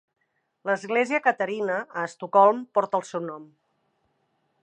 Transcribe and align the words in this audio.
L'església 0.69 1.19
Katarina 1.25 1.75
a 2.03 2.07
Estocolm 2.09 2.63
porta 2.79 3.01
el 3.01 3.07
seu 3.13 3.25
nom. 3.29 3.47